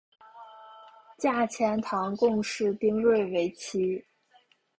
[1.19, 4.03] 嫁钱塘贡士丁睿为妻。